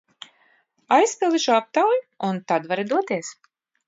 [0.95, 1.99] Aizpildi šo aptauju
[2.31, 3.31] un tad vari doties!